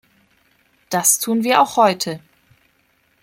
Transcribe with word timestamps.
Das 0.89 1.19
tun 1.19 1.43
wir 1.43 1.61
auch 1.61 1.77
heute. 1.77 2.21